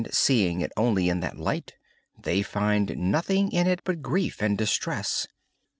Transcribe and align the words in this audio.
Seeing 0.09 0.61
it 0.61 0.71
only 0.75 1.09
in 1.09 1.19
that 1.19 1.37
light, 1.37 1.73
they 2.19 2.41
find 2.41 2.97
nothing 2.97 3.51
in 3.51 3.67
it 3.67 3.81
but 3.83 4.01
grief 4.01 4.41
and 4.41 4.57
distress. 4.57 5.27